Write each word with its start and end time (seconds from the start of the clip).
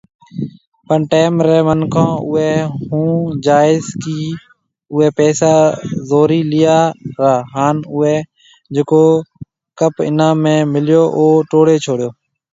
پڻ 0.87 0.99
ٽيم 1.11 1.33
ري 1.47 1.57
منکون 1.67 2.09
اوئي 2.25 2.51
ھونناجائيزي 2.89 3.91
ڪي 4.05 4.19
اوئي 4.93 5.07
پئسا 5.17 5.53
زوري 6.09 6.41
ليا 6.51 6.77
را 7.19 7.33
هان 7.53 7.75
اوئي 7.93 8.15
جڪو 8.75 9.03
ڪپ 9.79 9.95
انعام 10.09 10.35
۾ 10.47 10.55
مليو 10.73 11.03
او 11.17 11.25
ٽوڙي 11.49 11.75
ڇوڙيو 11.83 12.09